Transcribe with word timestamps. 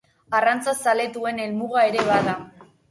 Arrantza 0.37 0.73
zaletuen 0.85 1.45
helmuga 1.47 1.87
ere 1.93 2.11
bada. 2.13 2.37